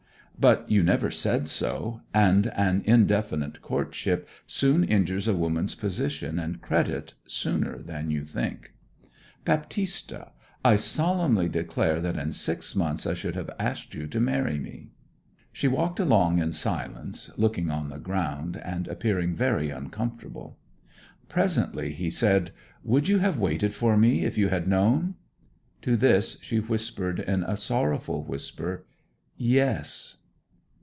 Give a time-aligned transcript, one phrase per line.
[0.39, 6.59] 'But you never said so, and an indefinite courtship soon injures a woman's position and
[6.63, 8.73] credit, sooner than you think.'
[9.45, 10.31] 'Baptista,
[10.65, 14.89] I solemnly declare that in six months I should have asked you to marry me.'
[15.51, 20.57] She walked along in silence, looking on the ground, and appearing very uncomfortable.
[21.29, 22.49] Presently he said,
[22.83, 25.13] 'Would you have waited for me if you had known?'
[25.83, 28.87] To this she whispered in a sorrowful whisper,
[29.37, 30.17] 'Yes!'